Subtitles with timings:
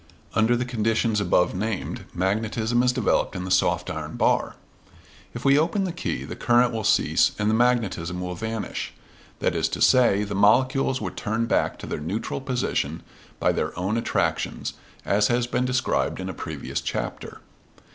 [0.33, 4.55] Under the conditions above named magnetism is developed in the soft iron bar.
[5.35, 8.93] If we open the key the current will cease and the magnetism will vanish
[9.41, 13.03] that is to say, the molecules will turn back to their neutral position
[13.39, 14.73] by their own attractions,
[15.05, 17.39] as has been described in a previous chapter.